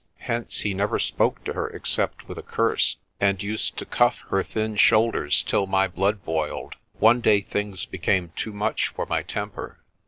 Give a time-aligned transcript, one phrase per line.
[0.17, 4.41] Hence he never spoke to her except with a curse, and used to cuff her
[4.41, 6.73] thin shoulders till my blood boiled.
[6.97, 9.77] One day things became too much for my temper.